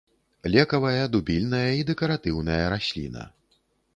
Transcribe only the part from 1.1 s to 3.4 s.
дубільная і дэкаратыўная расліна.